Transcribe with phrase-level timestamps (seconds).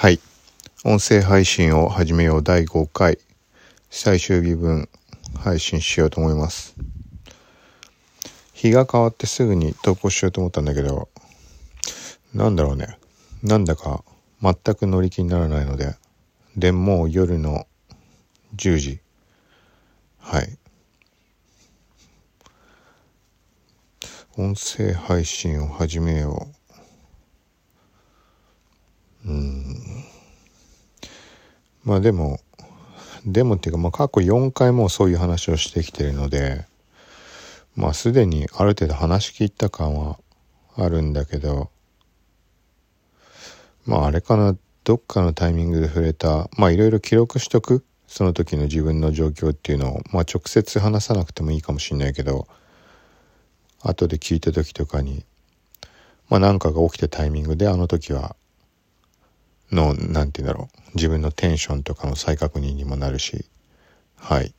[0.00, 0.20] はい。
[0.84, 3.18] 音声配信を始めよう第5回
[3.90, 4.88] 最終日分
[5.34, 6.76] 配信しようと思います。
[8.52, 11.08] 日が変わってすぐに投稿しようと思ったんだけど、
[12.32, 12.96] なんだろうね。
[13.42, 14.04] なんだか
[14.40, 15.96] 全く乗り気にならないので、
[16.56, 17.66] で、もう夜の
[18.54, 19.00] 10時。
[20.20, 20.58] はい。
[24.36, 26.58] 音声配信を始めよう。
[29.26, 29.87] うん
[31.88, 32.38] まあでも、
[33.24, 36.66] でもっていうか、まあ過去4回もそういう話をしてきてるので、
[37.76, 40.18] まあすでにある程度話し切った感は
[40.76, 41.70] あるんだけど、
[43.86, 52.48] まああれかな、どっかのタイミングで触れた、まあいろいろ記録しとく、その時の自分の状況っていうのを、まあ直接話さなくてもいいかもしれないけど、
[53.80, 55.24] 後で聞いた時とかに、
[56.28, 58.36] まあ何かが起きたタイミングであの時は
[59.72, 60.78] の、なんて言うんだろう。
[60.94, 63.44] 自分のテンションとかの再確認にもなるし、
[64.16, 64.54] はい。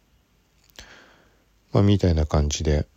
[1.71, 2.87] まあ、みたいな感じで、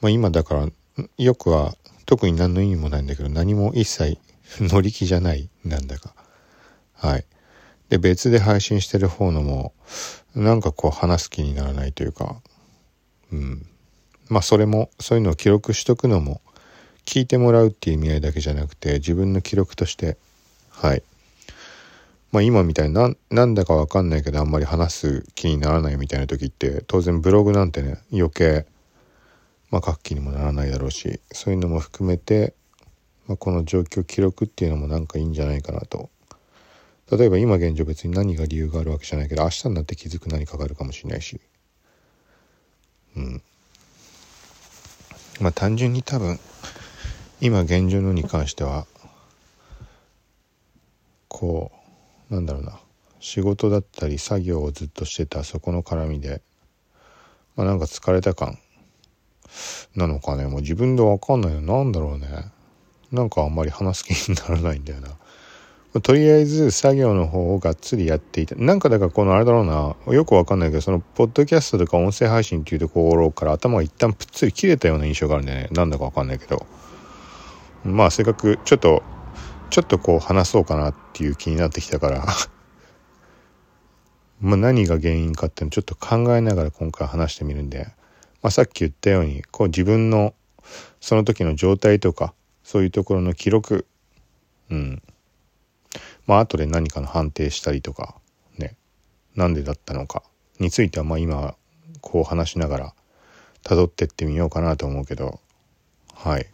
[0.00, 0.68] まあ、今だから、
[1.16, 1.76] よくは、
[2.06, 4.18] 特に何の意味もないんだけど、何も一切
[4.60, 6.14] 乗り気じゃない、なんだか。
[6.94, 7.24] はい。
[7.88, 9.72] で、別で配信してる方のも、
[10.34, 12.40] なんかこう話す気にならないというか、
[13.32, 13.66] うん。
[14.28, 16.40] まあ、それも、そういうのを記録しとくのも、
[17.04, 20.18] 聞いてもらうっていう意味合いだけじゃなくて、自分の記録として、
[20.70, 21.02] はい。
[22.30, 28.66] まあ今みたいな、なんだかわかんないけどあんまり話す気にならないみたいな時って、当然ブログなんてね、余計、
[29.70, 32.54] まあ書く気にもならないだろうし、そういうのも含めて、
[33.26, 36.10] まあ、この状況記録っていうのもなんかいいんじゃないかなと。
[37.10, 41.40] 例えば今現状別に何が理由があるわけじゃないけど、明日になって気づく何かがあるかもしれないし。
[43.16, 43.42] うん。
[45.40, 46.38] まあ単純に多分、
[47.40, 48.86] 今現状のに関しては、
[51.28, 51.77] こう、
[52.30, 52.80] なんだろうな。
[53.20, 56.42] 仕事だったり作業をずっとしてたそこの絡みで。
[57.56, 58.58] まあなんか疲れた感。
[59.96, 60.46] なのかね。
[60.46, 61.60] もう自分でわかんないよ。
[61.60, 62.28] なんだろうね。
[63.10, 65.08] なんかあんまり話す気にならないんだよな。
[66.00, 68.54] とりあえず作業の方をがっつりやっていた。
[68.56, 69.96] なんかだからこのあれだろうな。
[70.14, 75.68] よくわかんないけどそのポッドキャストとか音声配信っていうところから頭が一旦ぷっつり切れたような印象があるんでね。
[75.72, 76.66] なんだかわかんないけど。
[77.84, 79.02] まあせっかくちょっと
[79.70, 82.26] ちょっとこう話そうかなっていう気になってきたから。
[84.40, 87.86] まあ何が原因かっていうのちょっと考えながら今回話してみるんで、
[88.40, 90.32] まあ、さっき言ったようにこう自分の
[91.00, 93.86] その時の状態とかそういうところの記録。
[94.70, 95.02] うん。
[96.26, 98.14] まあ後で何かの判定したりとか
[98.58, 98.76] ね。
[99.34, 100.22] なんでだったのか
[100.58, 101.56] についてはまあ今
[102.00, 102.94] こう話しながら
[103.64, 105.40] 辿ってってみようかなと思うけど。
[106.14, 106.46] はい。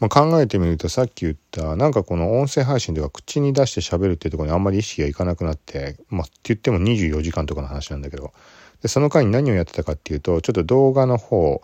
[0.00, 8.32] まあ、考えてみるとさっき言ったなんかこの音声配信では口に出して喋るっていうところにあんまり意識がいかなくなってまあって言っても24時間とかの話なんだけど
[8.82, 11.62] でその間に何をやってたかっていうとちょっと動画の方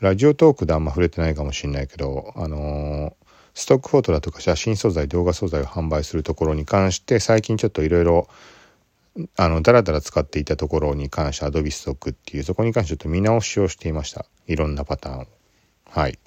[0.00, 3.12] ラジオトークであんま触れてないかもしれないけどあのー、
[3.54, 8.28] ストックフォトだとか写真素材動画素材を販売するところに関して最近ちょっといろいろ
[9.36, 14.24] あの、だらだら使っていたところに関して、アドビストックっていう、そこに関してちょっと見直しをしていました。
[14.46, 15.26] いろんなパターンを。
[15.90, 16.18] はい。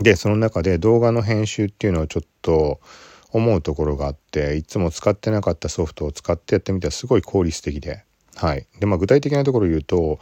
[0.00, 2.80] で、その中で動画の編集っていうのをちょっと
[3.32, 8.04] 思うところがあって、いつも使ってなかったソフトを使ってやってみたらすごい効率的で。
[8.36, 8.66] はい。
[8.78, 10.18] で、まあ具体的なところを言うと、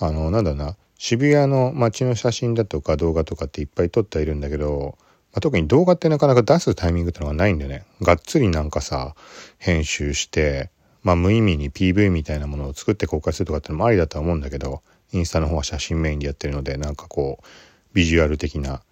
[0.00, 4.96] あの、なんだろうな、渋谷の街の写真だとか動画とかっていっぱい撮ってはいるんだけど、
[5.32, 7.84] まあ、特に動画ってなかなか出すタイミングってのがないんだよね。
[8.02, 9.14] がっつりなんかさ、
[9.58, 10.70] 編集して、
[11.02, 14.82] まあ無意味に PV みたいなものを作って公開するとかってのもありだとは思うんだけど、
[15.12, 17.46] インスタの方は写真メインでやってるので、なんかこう、
[17.94, 18.82] ビジュアル的な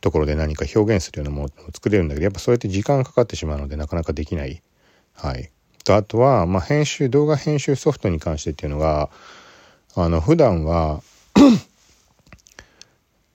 [0.00, 4.62] ところで何か表現するようなものを作れるんだけどやっぱそうやって時間かかってしまうのでなかなかできない。
[5.14, 5.50] はい。
[5.84, 9.10] とあとは、まあ、編集動画編集ソフトに関してっていうのが
[9.94, 11.02] あの普段は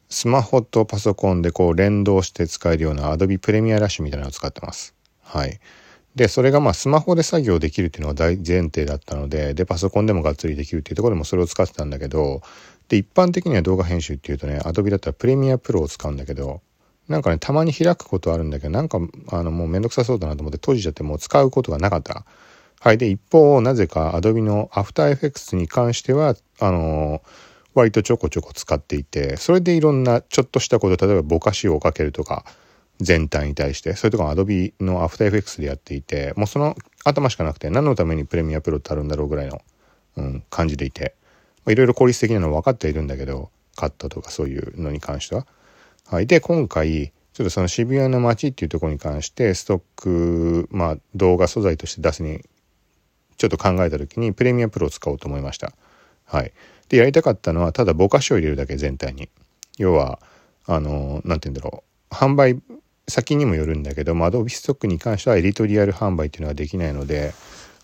[0.09, 4.93] スマホとパソコンでこう連動して使えるような Adobe Premiere Rush みたいなのを使ってます。
[5.21, 5.59] はい。
[6.15, 12.41] で、それがまあスマホで作業できるっていうのが大前提だったので、で、パソコンでもがっつりできるっていうところでもそれを使ってたんだけど、
[12.87, 16.61] で、一般的には動画編集っていうとね、Adobe だったらプレミアプロを使うんだけど、
[17.07, 18.99] なんかね、たまに開くことあるんだけど、なんか、
[19.31, 22.25] あの、もうめんどくさそうだなと思って閉じちゃってもう使うことがなかった。
[22.79, 22.97] はい。
[22.97, 27.21] で、一方、なぜか Adobe の After Effects に関しては、あの
[27.73, 32.45] 割とちょこちょこ使っていて、それでいろんなちょっとしたこと、例えばぼかしをかけるとか、
[33.03, 39.61] 全体に対して、それとか Adobe の AfterFX でやっていて、もうその頭しかなくて、何のためにプレミアプロってあるんだろうぐらいの、
[40.17, 41.15] うん、感じでいて。
[41.67, 45.45] いろいろ効率的なの分かっているんだけど、カットとかそういうのに関しては。
[46.07, 46.27] はい。
[46.27, 52.41] で、今回、ちょっとその渋谷の街っていうところに関してストック、まあ動画素材として出すに
[53.37, 55.73] ちょっと考えた時にプレミアプロを使おうと思いました。
[56.25, 56.53] はい。
[56.89, 59.29] で、やりたかったのはただぼかしを入れるだけ全体に。
[59.77, 60.19] 要は、
[60.65, 62.13] あの、なんて言うんだろう。
[62.13, 62.61] 販売
[63.07, 67.33] 先にもよるんだけど、まあ、アドビストックに関してはエディトリアル販売っていうのができないので、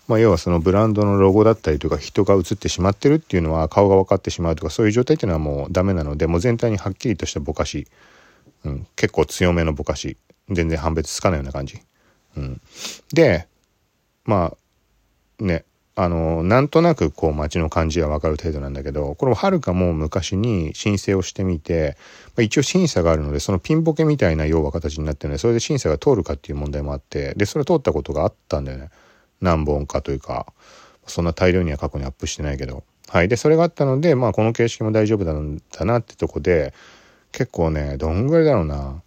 [0.08, 7.86] まあ、要はそのブランドのロゴだったりとか人が映ってしまってるっていうのは顔が分かってしまうとかそういう状態っていうのはもうダメなのでもう全体にはっきりとしたぼかし。
[8.62, 10.18] うん、結構強めのぼかし。
[10.50, 11.80] 全然判別つかないような感じ、
[12.36, 12.60] うん、
[13.12, 13.46] で
[14.24, 14.52] ま
[15.40, 15.64] あね
[16.02, 21.96] あのなんとなくこう街の感じは分かる程度なんだけどこれもはるかも昔に申請をしてみて、
[22.28, 28.90] まあ、一応審査があるのでそのピンボケみたいな要は形になってるのでそれで審査が通るかっていう問題もあってでそれ通ったことがあったんだよね
[29.40, 30.46] 何本かというか
[31.06, 36.72] そんな大量には過去にアップしてないけどはいでそれがあったのでまあこの形式も大丈夫だなってとこで
[37.32, 39.02] 結構ね、どんぐらいだろうな。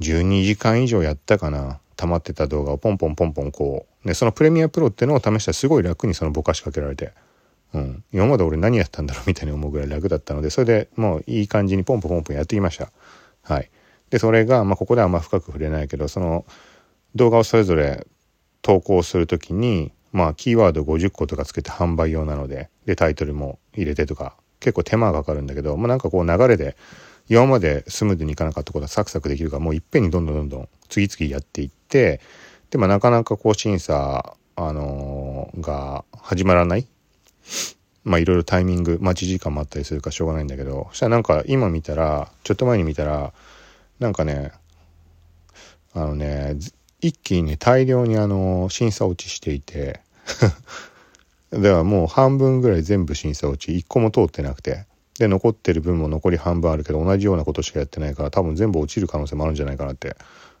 [0.00, 1.80] 12時間以上やったかな。
[1.98, 4.08] 溜まってた動画をポンポンポンポンこう。
[4.08, 7.12] ね、そのプレミアプロっていうのを試したらすごい楽にそのぼかしかけられて。
[7.74, 8.04] うん。
[8.12, 12.92] 今まで俺何やったんだろうみたいに思うぐらい楽だったので、それでもういい感じにポンポンポンポンやってきました。
[13.42, 13.68] はい。
[14.10, 16.46] で、それが、まあ、ここではあんま深く触れないけど、その
[17.16, 18.06] 動画をそれぞれ
[18.62, 26.76] 投稿するときに、まあ、キーワード50個とかつけて販売用なので、で、タイトルも入れてとか、結構手間がかかるんだけど、まあ、なんかこう流れで、
[27.28, 32.20] 今までスムーズにいかなかったことはサクサクできるからもういっぺんにどんどんどんどん次々やっていって
[32.70, 36.86] でもなかなかこう審査、あのー、が始まらない。
[38.04, 43.32] まあいろいろタイミング待ち時間もあったりするかしょうがないんだけどそしたらなんか今見たらちょっと前に見たら
[43.98, 44.52] なんかね
[45.94, 46.56] あのね
[47.00, 50.00] 一気にね大量にあの審査落ちしていて。
[51.50, 54.84] だからもう半分ぐらい全部審査落ち1個も通ってなくて。
[55.18, 60.16] で残ってる分も残り半分あるけど同じようなことしかやってないから多分全部落ちる可能性もあるんじゃないかなって。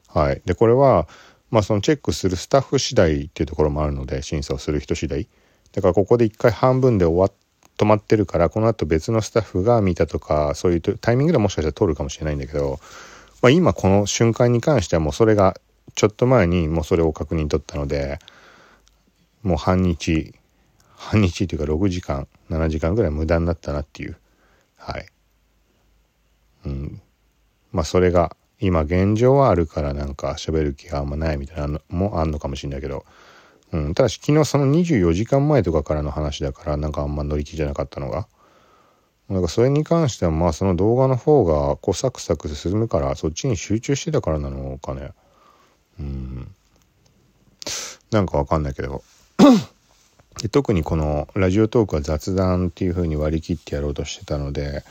[0.08, 0.42] はい。
[0.44, 1.06] でこれは
[1.50, 5.28] まあそのチェックするスタッフ次第っていうところもあるので審査をする人次第。
[5.72, 7.32] だからここで一回半分で終わっ
[7.78, 12.80] 止まってるからこの後別のスタッフが見たとかそういうタイミングでもしかしたら通るかもしれないんだけど、
[13.40, 15.56] まあ、今この瞬間に関してはもうそれが
[15.94, 18.18] ちょっと前にもうそれを確認取ったので
[19.44, 20.34] もう半日
[20.96, 24.16] 半日というか6時間7時間ぐらい無駄になったなっていう
[24.78, 25.06] はい。
[26.64, 27.02] うん。
[27.72, 33.04] まあそれが今現状はあるからなんか喋る気があんまないみたいなのもあんのかもしれないけど、
[33.72, 38.26] うん、ただし昨日その24時間前とかからの話だからなんかあんま乗り気じゃなかったのが。
[39.28, 45.10] なんかそれに関してはまあその動画の方がこうサクサク進むからそっちに集中してたからなのかね。
[46.00, 46.54] うん。
[48.10, 49.02] なんかわかんないけど
[50.42, 54.84] で特にこのラジオトークは雑談っていう風に割り切ってやろうとしてたので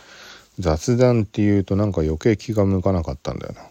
[0.60, 3.62] 雑談っていうとなんか余計気が向かなかったんだよな。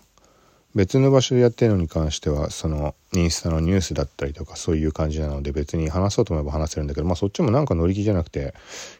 [0.74, 8.54] 別の場所でやってるのに関してはそのインスタのニュースだったりとかそういう感じなので別に話そうと思えば話せるんだけどまあそっちもなんか乗り気じゃなくて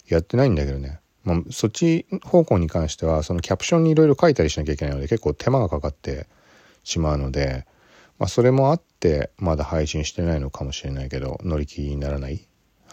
[0.08, 1.00] やってないんだけどね。
[1.22, 6.28] まあ、そっち方向に関してはそのキャプションにいろいろ書いたりしなきゃいけないので結構手間がかかって
[6.84, 7.66] しまうので、
[8.18, 12.46] まあ、それもあってまだ配信してないのかもしれないけど乗り気にならない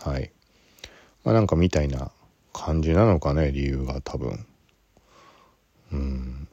[0.04, 0.32] はい。
[1.24, 2.12] まあなんかみたいな
[2.52, 4.46] 感じなのかね、理由が多分。
[5.92, 6.48] うん。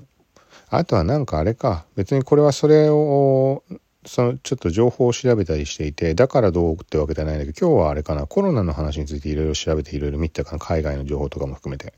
[0.68, 3.64] あとはなんかあれか、別にこれはそれを、
[4.06, 11.92] そのちょっと情報を調べたりしていて、だからどうってわけじゃないんだけど、今日はあれかな、コロナの話についていろいろ調べていろいろ見たかな、海外の情報とかも含めて。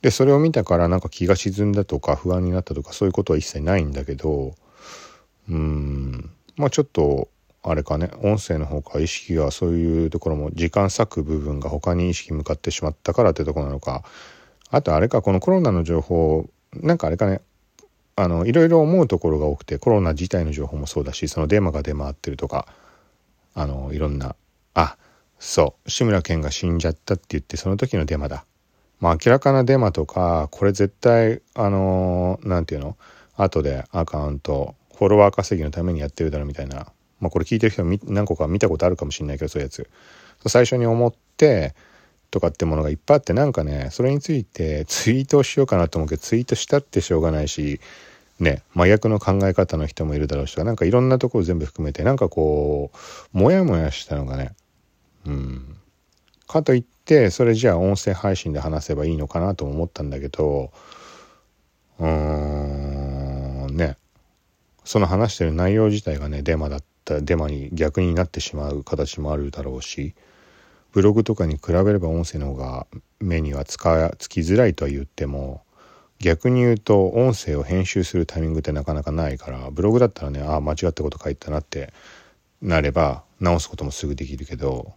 [0.00, 4.54] で、それを見たからなんか気が沈んだとか不安になったとかそういうことは一切ないんだけど、
[5.48, 7.28] うーん、まあちょっと
[7.66, 14.04] あれかね音声の方か意識がそういうところも時間割く部分が他に意識向かってしまったからってとこなのか
[14.70, 17.40] あとあれかこのコロナの情報なんかあれかね
[18.16, 22.66] あのいろいろ思うところが多くてコロナ自体の情報もそうだしそのデマが出回ってるとか
[23.54, 24.36] あのいろんな
[24.74, 24.98] あ
[25.38, 28.44] そう志村けんが死んじゃったって言ってその時のデマだ。
[29.00, 32.96] まあ明らかなデマとかこれ絶対あの何て言うの
[33.36, 36.86] 後でアカウントフォロワー稼ぎのためにやってるだろみたいな
[37.24, 39.88] まあこれ聞いてる人は何個か見たことあるかもしれないけどそういうやつ。
[40.46, 41.74] 最初に思って
[42.30, 47.80] とかってものがいっぱいあってなんかねそれについてツイートをしようかなと思うけどツイートしたってしょうがないし
[48.40, 52.98] ね真逆の考え方の人もいるだろうしなんかいろんなところ全部含めてなんかこう
[53.32, 54.52] モヤモヤしたのがね
[55.26, 55.76] うん。
[56.46, 60.72] かといってそれじゃあ音声配信で話せばいいのかなと思ったんだけど
[62.00, 63.96] うーんね。
[64.84, 70.14] その話してる内容自体がねデマだったデマに逆になってしまう形もあるだろうし
[70.92, 72.86] ブログとかに比べれば音声の方が
[73.20, 75.62] 目にはつかつきづらいとは言っても
[76.20, 81.92] 逆に言うと音声を編集するタイミングってなかなかないからブログだったらねああ間違ったこと書いたなって
[82.62, 84.94] なれば直すこともすぐできるけど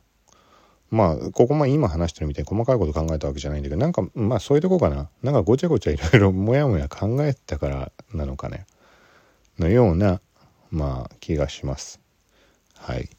[0.90, 5.10] まあここま今話してるみたいに細かいこと考えたわけじゃないんだけどなんかまあそういうとこかな。
[5.22, 8.66] なんかごちゃごちゃいろいろもやもや考えてたからなのかね。
[9.60, 10.22] のような
[10.72, 12.00] まあ気がします。
[12.76, 13.10] はい。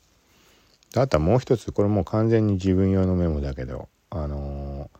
[0.97, 4.91] あとはもう一つこれもう完全に自分用のメモだけどあの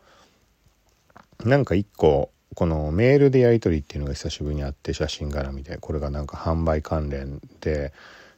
[1.39, 7.93] ー、なんか一個このメールでやり取りっていうのが久しぶりにあって写真絡みでこれがなんか販売関連で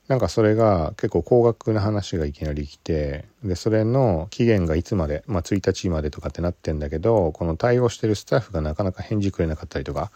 [0.08, 10.12] なんかそれが結構高額な話がいきなり来てでそれの期限がいつまで、まあ、1日までとかってなってんだけどこの対応してるスタッフがなかなか返事くれなかったりとか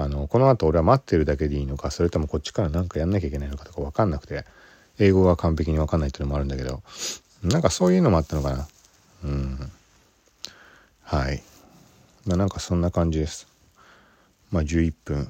[0.00, 4.44] あのこのあと俺は待ってるだけでいいのかそれともこっちから何かやんなきゃいけないのかとか分かんなくて
[5.00, 6.82] 英語が完璧に分かんないっていうのもあるんだけど
[7.42, 8.68] なんかそういうのもあったのかな。
[9.24, 9.58] うん。
[11.02, 11.42] はい。
[12.26, 13.48] まあなんかそんな感じです。
[14.52, 15.28] まあ11分。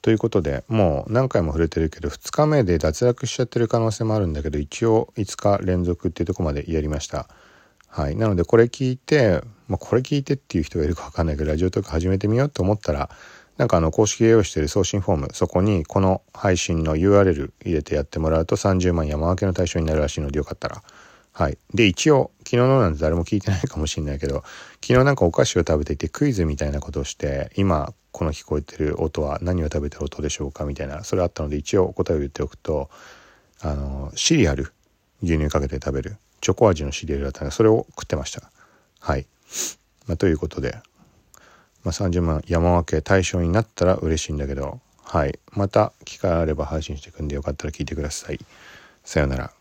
[0.00, 7.28] ということでもう何回も触れてるけど2日目で脱落しちゃってる可能性もあるんだけど一応5日連続っていうとこまでやりました。
[7.96, 8.16] はい。
[8.16, 13.08] なのでこれ聞いて、まあ、これ聞いてっていう人がいるか分かんないけどラジオとか始めてみようと思ったら
[13.56, 20.82] なんかあの公式で用意してる送信フォームそこにこの配信の URL 入れてやってもらうと30万山分けの対象になるらしいのでよかったら。
[21.32, 21.56] はい。
[21.74, 24.42] で、一応、昨日のなんて誰も聞いてないかもしれないけど、
[24.82, 32.88] 昨日なんかお菓子を食べていてクイズみたいなことをして、今、この聞こえてる音は何を食べてる音でしょうかみたいな、それあったので一応答えを言っておくと、
[33.60, 34.72] あの、シリアル、
[35.22, 38.50] 牛乳かけて食べる、チョコ味のシリアルだったので、それを食ってました。
[39.00, 39.26] はい。
[40.06, 40.78] まあ、ということで、
[41.84, 45.38] まあ、30万山分け対象になったら嬉しいんだけど、はい。
[45.52, 48.40] また機会あれば配信していくんでよかったら聞いてください。
[49.04, 49.55] さようなら。